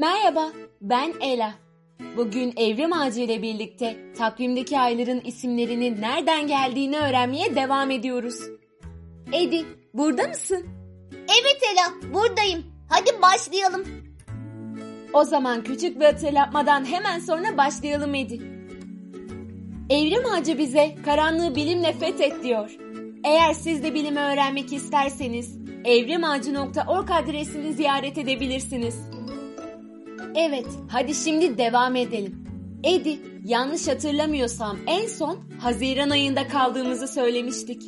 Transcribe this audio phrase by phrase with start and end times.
[0.00, 1.54] Merhaba, ben Ela.
[2.16, 8.34] Bugün Evrim Ağacı ile birlikte takvimdeki ayların isimlerinin nereden geldiğini öğrenmeye devam ediyoruz.
[9.32, 10.66] Edi, burada mısın?
[11.12, 12.64] Evet Ela, buradayım.
[12.88, 13.84] Hadi başlayalım.
[15.12, 18.42] O zaman küçük bir hatırlatmadan hemen sonra başlayalım Edi.
[19.90, 22.76] Evrim Ağacı bize karanlığı bilimle fethet diyor.
[23.24, 29.10] Eğer siz de bilimi öğrenmek isterseniz evrimağacı.org adresini ziyaret edebilirsiniz.
[30.34, 32.44] Evet, hadi şimdi devam edelim.
[32.84, 37.82] Edi, yanlış hatırlamıyorsam en son Haziran ayında kaldığımızı söylemiştik.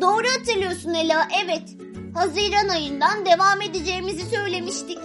[0.00, 1.76] Doğru hatırlıyorsun Ela, evet.
[2.14, 4.98] Haziran ayından devam edeceğimizi söylemiştik.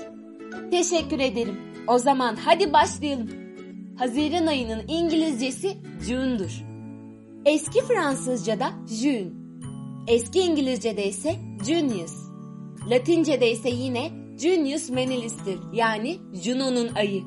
[0.71, 1.59] Teşekkür ederim.
[1.87, 3.29] O zaman hadi başlayalım.
[3.98, 6.63] Haziran ayının İngilizcesi June'dur.
[7.45, 8.70] Eski Fransızca'da
[9.01, 9.27] June.
[10.07, 11.35] Eski İngilizce'de ise
[11.67, 12.13] Junius.
[12.89, 17.23] Latince'de ise yine Junius Menilis'tir yani Juno'nun ayı.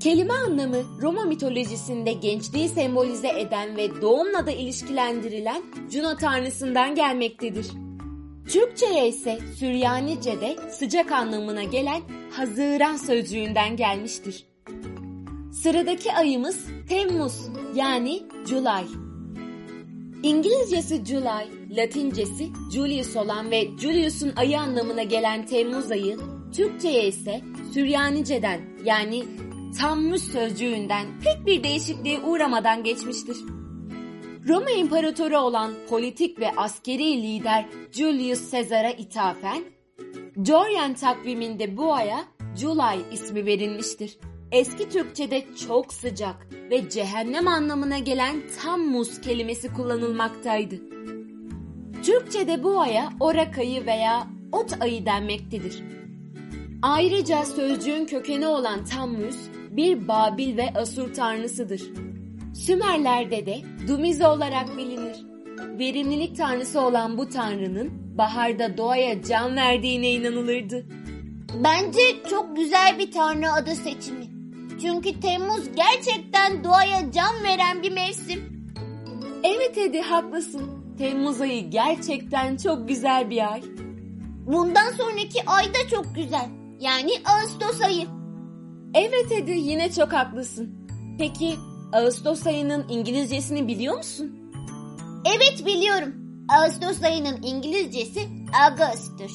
[0.00, 7.66] Kelime anlamı Roma mitolojisinde gençliği sembolize eden ve doğumla da ilişkilendirilen Juno tanrısından gelmektedir.
[8.48, 12.02] Türkçe'ye ise Süryanice'de sıcak anlamına gelen
[12.32, 14.46] Haziran sözcüğünden gelmiştir.
[15.52, 18.86] Sıradaki ayımız Temmuz yani July.
[20.22, 26.16] İngilizcesi July, Latincesi Julius olan ve Julius'un ayı anlamına gelen Temmuz ayı,
[26.56, 27.40] Türkçe'ye ise
[27.74, 29.24] Süryanice'den yani
[29.80, 33.36] Tammuz sözcüğünden pek bir değişikliğe uğramadan geçmiştir.
[34.48, 39.62] Roma İmparatoru olan politik ve askeri lider Julius Caesar'a ithafen,
[40.46, 42.24] Dorian takviminde bu aya
[42.56, 44.18] July ismi verilmiştir.
[44.52, 50.74] Eski Türkçe'de çok sıcak ve cehennem anlamına gelen Tammuz kelimesi kullanılmaktaydı.
[52.02, 55.82] Türkçe'de bu aya Orak ayı veya Ot ayı denmektedir.
[56.82, 59.36] Ayrıca sözcüğün kökeni olan Tammuz
[59.70, 61.82] bir Babil ve Asur tanrısıdır.
[62.54, 65.16] Sümerlerde de Dumize olarak bilinir.
[65.78, 70.86] Verimlilik tanrısı olan bu tanrının baharda doğaya can verdiğine inanılırdı.
[71.64, 74.26] Bence çok güzel bir tanrı adı seçimi.
[74.80, 78.70] Çünkü Temmuz gerçekten doğaya can veren bir mevsim.
[79.42, 80.75] Evet Edi haklısın.
[80.98, 83.62] Temmuz ayı gerçekten çok güzel bir ay.
[84.46, 86.48] Bundan sonraki ay da çok güzel.
[86.80, 88.06] Yani Ağustos ayı.
[88.94, 90.88] Evet Edi yine çok haklısın.
[91.18, 91.54] Peki
[91.92, 94.52] Ağustos ayının İngilizcesini biliyor musun?
[95.24, 96.14] Evet biliyorum.
[96.48, 98.28] Ağustos ayının İngilizcesi
[98.66, 99.30] August'tur.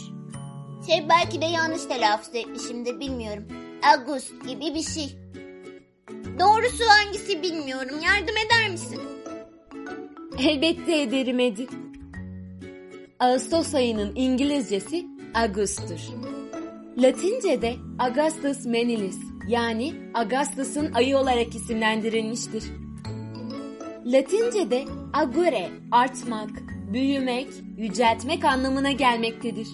[0.87, 3.43] Şey belki de yanlış telaffuz etmişimdir bilmiyorum.
[3.95, 5.17] August gibi bir şey.
[6.39, 7.95] Doğrusu hangisi bilmiyorum.
[8.03, 8.99] Yardım eder misin?
[10.39, 11.67] Elbette ederim Edi.
[13.19, 15.05] Ağustos ayının İngilizcesi
[15.35, 15.99] Augus'tur.
[16.97, 22.63] Latince'de Augustus Menilis yani Augustus'un ayı olarak isimlendirilmiştir.
[24.05, 26.49] Latince'de agure artmak,
[26.93, 29.67] büyümek, yüceltmek anlamına gelmektedir.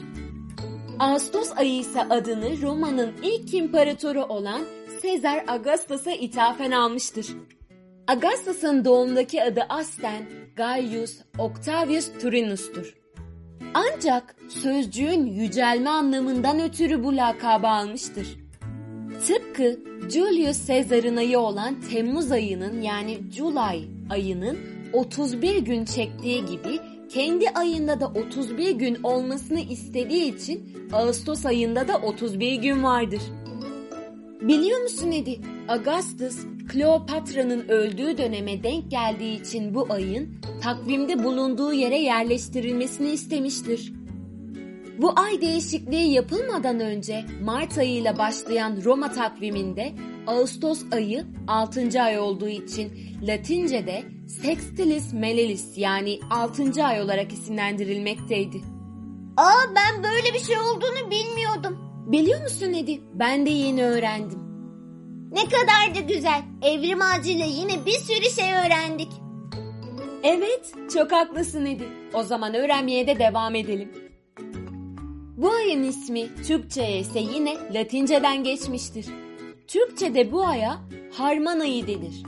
[0.99, 4.61] Ağustos ayı ise adını Roma'nın ilk imparatoru olan
[5.01, 7.27] Sezar Augustus'a ithafen almıştır.
[8.07, 10.23] Augustus'un doğumdaki adı aslen
[10.55, 12.95] Gaius Octavius Turinus'tur.
[13.73, 18.27] Ancak sözcüğün yücelme anlamından ötürü bu lakabı almıştır.
[19.27, 19.79] Tıpkı
[20.09, 24.57] Julius Caesar'ın ayı olan Temmuz ayının yani July ayının
[24.93, 26.79] 31 gün çektiği gibi
[27.09, 33.21] kendi ayında da 31 gün olmasını istediği için Ağustos ayında da 31 gün vardır.
[34.41, 35.39] Biliyor musun Edi?
[35.67, 36.37] Augustus,
[36.67, 43.93] Kleopatra'nın öldüğü döneme denk geldiği için bu ayın takvimde bulunduğu yere yerleştirilmesini istemiştir.
[44.97, 49.93] Bu ay değişikliği yapılmadan önce Mart ayıyla başlayan Roma takviminde
[50.27, 52.01] Ağustos ayı 6.
[52.01, 52.91] ay olduğu için
[53.21, 56.85] Latince'de Sextilis Melelis yani 6.
[56.85, 58.61] ay olarak isimlendirilmekteydi.
[59.37, 61.77] Aa ben böyle bir şey olduğunu bilmiyordum.
[62.11, 63.01] Biliyor musun Edi?
[63.13, 64.46] Ben de yeni öğrendim.
[65.31, 66.41] Ne kadar da güzel.
[66.61, 69.09] Evrim ağacıyla yine bir sürü şey öğrendik.
[70.23, 71.83] Evet, çok haklısın Edi.
[72.13, 73.91] O zaman öğrenmeye de devam edelim.
[75.37, 79.05] Bu ayın ismi Türkçe'ye ise yine Latinceden geçmiştir.
[79.67, 80.77] Türkçe'de bu aya
[81.17, 82.23] Harman ayı denir.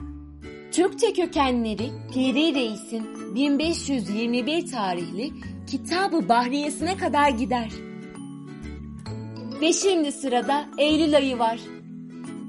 [0.72, 5.32] Türkçe kökenleri Piri Reis'in 1521 tarihli
[5.68, 7.70] Kitabı Bahriyesine kadar gider.
[9.62, 11.60] Ve şimdi sırada Eylül ayı var.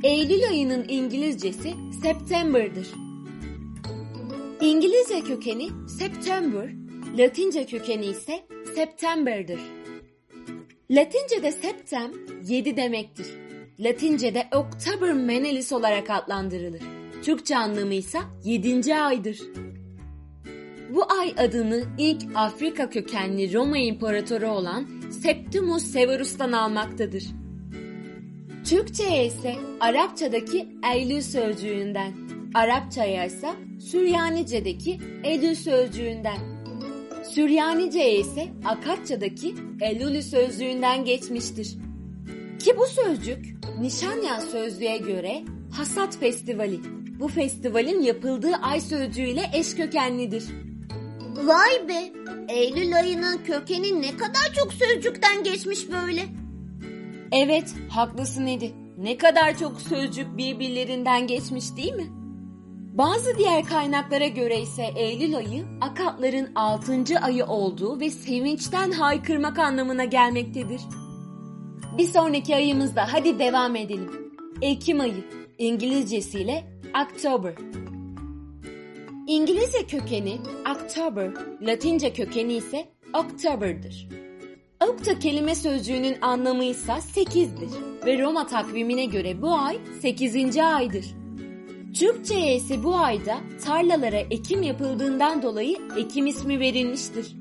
[0.03, 2.89] Eylül ayının İngilizcesi September'dır.
[4.61, 5.69] İngilizce kökeni
[5.99, 6.71] September,
[7.19, 9.61] Latince kökeni ise September'dır.
[10.91, 12.13] Latince'de septem
[12.49, 13.27] 7 demektir.
[13.79, 16.83] Latince'de October Menelis olarak adlandırılır.
[17.23, 18.95] Türkçe anlamı ise 7.
[18.95, 19.41] aydır.
[20.95, 27.25] Bu ay adını ilk Afrika kökenli Roma İmparatoru olan Septimus Severus'tan almaktadır.
[28.71, 32.13] Türkçe'ye ise Arapçadaki Eylül sözcüğünden,
[32.55, 33.49] Arapçaya ise
[33.81, 36.39] Süryanice'deki Eylül sözcüğünden,
[37.31, 41.77] Süryanice'ye ise Akatça'daki Elülü sözcüğünden geçmiştir.
[42.59, 43.45] Ki bu sözcük
[43.81, 46.81] Nişanyan sözlüğe göre Hasat Festivali.
[47.21, 50.45] Bu festivalin yapıldığı ay sözcüğüyle eş kökenlidir.
[51.45, 52.13] Vay be!
[52.49, 56.40] Eylül ayının kökeni ne kadar çok sözcükten geçmiş böyle.
[57.33, 58.73] Evet, haklısın Edi.
[58.99, 62.07] Ne kadar çok sözcük birbirlerinden geçmiş değil mi?
[62.99, 67.19] Bazı diğer kaynaklara göre ise Eylül ayı Akatların 6.
[67.23, 70.81] ayı olduğu ve sevinçten haykırmak anlamına gelmektedir.
[71.99, 74.33] Bir sonraki ayımızda hadi devam edelim.
[74.63, 75.25] Ekim ayı,
[75.59, 76.65] İngilizcesiyle
[77.05, 77.55] October.
[79.27, 80.39] İngilizce kökeni
[80.71, 81.31] October,
[81.63, 84.09] Latince kökeni ise October'dır.
[84.89, 87.71] Okta kelime sözcüğünün anlamı ise 8'dir
[88.07, 90.57] ve Roma takvimine göre bu ay 8.
[90.57, 91.05] aydır.
[91.99, 97.37] Türkçe'ye ise bu ayda tarlalara ekim yapıldığından dolayı Ekim ismi verilmiştir.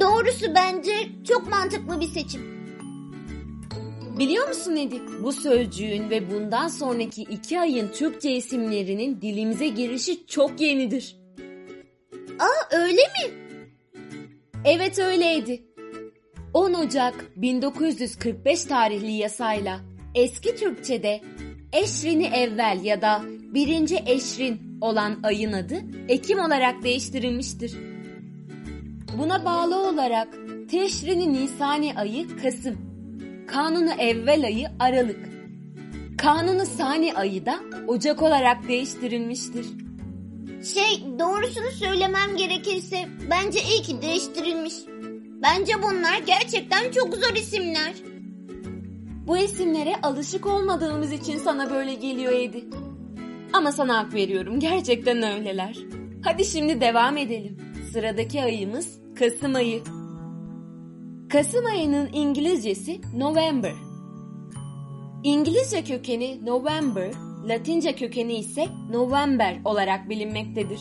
[0.00, 0.92] Doğrusu bence
[1.28, 2.42] çok mantıklı bir seçim.
[4.18, 5.00] Biliyor musun Edi?
[5.22, 11.16] Bu sözcüğün ve bundan sonraki iki ayın Türkçe isimlerinin dilimize girişi çok yenidir.
[12.38, 13.50] Aa öyle mi?
[14.64, 15.69] Evet öyleydi.
[16.54, 19.80] 10 Ocak 1945 tarihli yasayla
[20.14, 21.20] eski Türkçe'de
[21.72, 23.22] Eşrini evvel ya da
[23.54, 25.74] birinci eşrin olan ayın adı
[26.08, 27.76] Ekim olarak değiştirilmiştir.
[29.18, 30.28] Buna bağlı olarak
[30.70, 32.76] Teşrini Nisani ayı Kasım,
[33.48, 35.28] Kanunu evvel ayı Aralık,
[36.18, 39.66] Kanunu Sani ayı da Ocak olarak değiştirilmiştir.
[40.74, 44.74] Şey doğrusunu söylemem gerekirse bence iyi ki değiştirilmiş.
[45.42, 47.92] Bence bunlar gerçekten çok zor isimler.
[49.26, 52.64] Bu isimlere alışık olmadığımız için sana böyle geliyor Edi.
[53.52, 55.78] Ama sana hak veriyorum gerçekten öyleler.
[56.24, 57.58] Hadi şimdi devam edelim.
[57.92, 59.82] Sıradaki ayımız Kasım ayı.
[61.32, 63.74] Kasım ayının İngilizcesi November.
[65.24, 67.10] İngilizce kökeni November,
[67.48, 70.80] Latince kökeni ise November olarak bilinmektedir.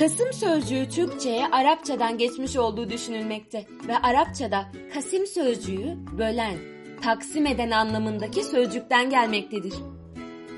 [0.00, 6.58] Kasım sözcüğü Türkçe'ye Arapçadan geçmiş olduğu düşünülmekte ve Arapçada Kasim sözcüğü bölen,
[7.02, 9.74] taksim eden anlamındaki sözcükten gelmektedir.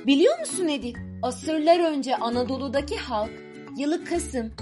[0.06, 0.93] Biliyor musun Edi?
[1.23, 3.31] Asırlar önce Anadolu'daki halk
[3.77, 4.53] yılı Kasım,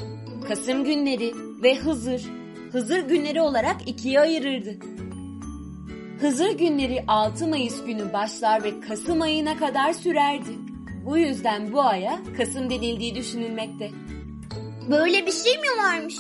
[0.48, 1.32] Kasım günleri
[1.62, 2.22] ve Hızır,
[2.72, 4.76] Hızır günleri olarak ikiye ayırırdı.
[6.20, 10.58] Hızır günleri 6 Mayıs günü başlar ve Kasım ayına kadar sürerdi.
[11.06, 13.90] Bu yüzden bu aya Kasım denildiği düşünülmekte.
[14.90, 16.16] Böyle bir şey mi varmış?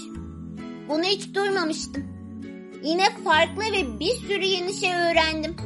[0.88, 2.04] Bunu hiç duymamıştım.
[2.82, 5.56] Yine farklı ve bir sürü yeni şey öğrendim.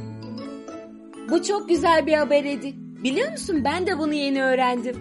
[1.31, 2.75] Bu çok güzel bir haber Edi.
[2.77, 4.97] Biliyor musun ben de bunu yeni öğrendim.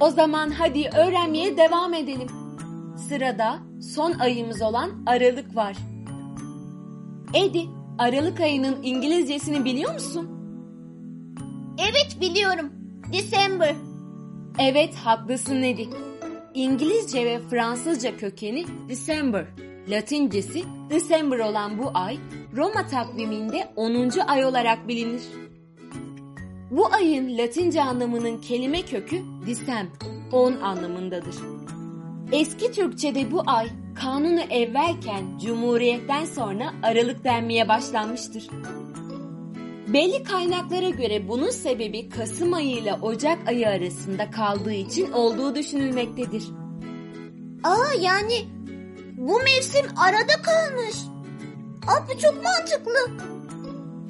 [0.00, 2.28] O zaman hadi öğrenmeye devam edelim.
[3.08, 3.58] Sırada
[3.94, 5.76] son ayımız olan Aralık var.
[7.34, 7.62] Edi,
[7.98, 10.30] Aralık ayının İngilizcesini biliyor musun?
[11.78, 12.72] Evet biliyorum.
[13.12, 13.74] December.
[14.58, 15.88] Evet, haklısın Edi.
[16.56, 19.46] İngilizce ve Fransızca kökeni December,
[19.88, 22.18] Latincesi December olan bu ay
[22.56, 24.10] Roma takviminde 10.
[24.26, 25.22] ay olarak bilinir.
[26.70, 29.88] Bu ayın Latince anlamının kelime kökü disem,
[30.32, 31.36] 10 anlamındadır.
[32.32, 38.48] Eski Türkçe'de bu ay kanunu evvelken Cumhuriyet'ten sonra Aralık denmeye başlanmıştır.
[39.88, 46.44] Belli kaynaklara göre bunun sebebi Kasım ayı ile Ocak ayı arasında kaldığı için olduğu düşünülmektedir.
[47.64, 48.44] Aa yani
[49.16, 50.96] bu mevsim arada kalmış.
[51.86, 53.26] Aa bu çok mantıklı.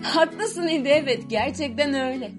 [0.02, 2.32] Haklısın Edi evet gerçekten öyle.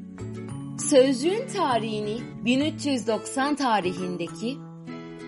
[0.79, 4.57] Sözcüğün tarihini 1390 tarihindeki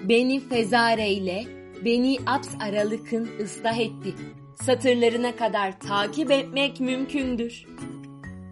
[0.03, 1.45] Beni Fezare ile
[1.85, 4.15] Beni Abs Aralık'ın ıslah etti.
[4.55, 7.65] Satırlarına kadar takip etmek mümkündür.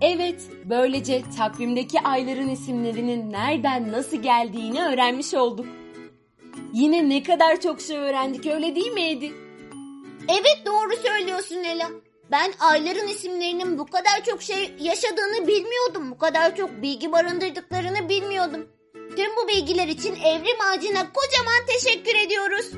[0.02, 5.66] Evet, böylece takvimdeki ayların isimlerinin nereden nasıl geldiğini öğrenmiş olduk.
[6.74, 9.34] Yine ne kadar çok şey öğrendik öyle değil mi Edi?
[10.28, 11.90] Evet doğru söylüyorsun Ela.
[12.32, 16.12] Ben ayların isimlerinin bu kadar çok şey yaşadığını bilmiyordum.
[16.12, 18.68] Bu kadar çok bilgi barındırdıklarını bilmiyordum.
[18.94, 22.72] Tüm bu bilgiler için Evrim Ağacı'na kocaman teşekkür ediyoruz.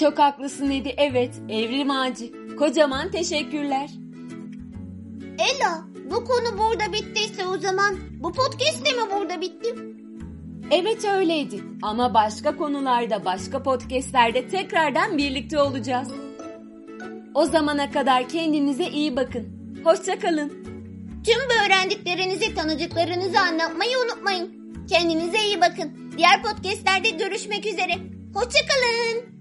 [0.00, 0.94] Çok haklısın Edi.
[0.96, 2.56] Evet, evrim ağacı.
[2.56, 3.90] Kocaman teşekkürler.
[5.38, 9.74] Ela, bu konu burada bittiyse o zaman bu podcast de mi burada bitti?
[10.70, 11.64] Evet öyleydi.
[11.82, 16.08] Ama başka konularda, başka podcastlerde tekrardan birlikte olacağız.
[17.34, 19.46] O zamana kadar kendinize iyi bakın.
[19.84, 20.48] Hoşçakalın.
[21.26, 24.58] Tüm bu öğrendiklerinizi tanıdıklarınızı anlatmayı unutmayın.
[24.88, 26.12] Kendinize iyi bakın.
[26.16, 27.94] Diğer podcastlerde görüşmek üzere.
[28.34, 29.37] Hoşçakalın.